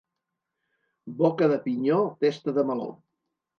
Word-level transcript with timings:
Boca 1.19 1.51
de 1.53 1.61
pinyó, 1.67 2.01
testa 2.27 2.57
de 2.59 2.67
meló. 2.73 2.91